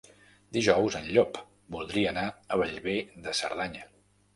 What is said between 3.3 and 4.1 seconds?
Cerdanya.